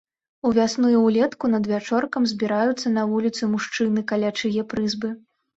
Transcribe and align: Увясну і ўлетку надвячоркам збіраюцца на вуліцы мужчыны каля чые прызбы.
Увясну 0.51 0.87
і 0.95 1.01
ўлетку 1.01 1.49
надвячоркам 1.55 2.27
збіраюцца 2.31 2.87
на 2.97 3.05
вуліцы 3.15 3.41
мужчыны 3.53 4.07
каля 4.15 4.29
чые 4.41 4.61
прызбы. 4.73 5.17